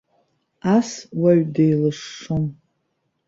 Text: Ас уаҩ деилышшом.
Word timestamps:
Ас 0.75 0.89
уаҩ 1.21 1.39
деилышшом. 1.53 2.45